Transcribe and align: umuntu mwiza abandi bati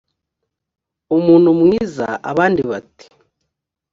umuntu 1.17 1.49
mwiza 1.59 2.07
abandi 2.31 2.61
bati 2.69 3.05